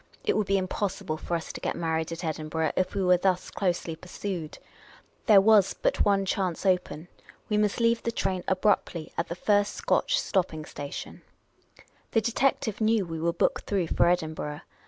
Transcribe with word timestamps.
It 0.23 0.35
would 0.35 0.47
be 0.47 0.57
impossible 0.57 1.17
for 1.17 1.35
us 1.35 1.53
to 1.53 1.61
get 1.61 1.75
married 1.75 2.11
at 2.11 2.23
Edinburgh 2.23 2.71
if 2.75 2.95
we 2.95 3.03
were 3.03 3.17
thus 3.17 3.51
closely 3.51 3.95
pursued. 3.95 4.57
There 5.27 5.39
was 5.39 5.75
but 5.75 6.03
one 6.03 6.25
chance 6.25 6.65
open; 6.65 7.07
we 7.49 7.55
nuist 7.57 7.79
leave 7.79 8.01
the 8.01 8.11
train 8.11 8.43
abruptly 8.47 9.13
at 9.15 9.27
the 9.27 9.35
first 9.35 9.75
Scotch 9.75 10.19
stopping 10.19 10.65
station. 10.65 11.21
The 12.13 12.17
Oriental 12.19 12.31
Attendant 12.31 12.77
305 12.79 12.81
The 12.81 12.81
detective 12.81 12.81
knew 12.81 13.05
we 13.05 13.19
were 13.23 13.31
booked 13.31 13.65
through 13.65 13.87
for 13.95 14.09
Edin 14.09 14.33
burgh. 14.33 14.61